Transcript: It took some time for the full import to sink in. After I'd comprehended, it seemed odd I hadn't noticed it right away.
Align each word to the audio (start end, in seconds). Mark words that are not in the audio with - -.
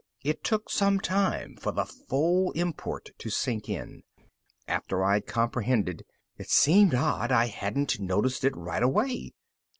It 0.23 0.43
took 0.43 0.67
some 0.71 0.99
time 0.99 1.57
for 1.57 1.71
the 1.71 1.85
full 1.85 2.53
import 2.53 3.11
to 3.19 3.29
sink 3.29 3.69
in. 3.69 4.01
After 4.67 5.03
I'd 5.03 5.27
comprehended, 5.27 6.05
it 6.39 6.49
seemed 6.49 6.95
odd 6.95 7.31
I 7.31 7.45
hadn't 7.45 7.99
noticed 7.99 8.43
it 8.43 8.57
right 8.57 8.81
away. 8.81 9.35